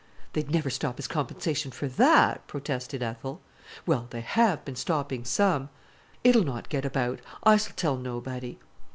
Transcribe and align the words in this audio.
"They'd 0.33 0.49
never 0.49 0.71
stop 0.71 0.97
his 0.97 1.07
compensation 1.07 1.69
for 1.69 1.87
that," 1.87 2.47
protested 2.47 3.03
Ethel. 3.03 3.39
"Well, 3.85 4.07
they 4.09 4.21
have 4.21 4.65
been 4.65 4.75
stopping 4.75 5.23
some——" 5.25 5.69
"It'll 6.23 6.43
not 6.43 6.69
get 6.69 6.85
about. 6.85 7.19
I 7.43 7.55
s'll 7.57 7.73
tell 7.75 7.97
nobody." 7.97 8.57